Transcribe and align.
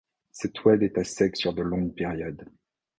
Cet 0.31 0.65
oued 0.65 0.81
est 0.81 0.97
à 0.97 1.03
sec 1.03 1.35
sur 1.37 1.53
de 1.53 1.61
longues 1.61 1.93
périodes. 1.93 2.47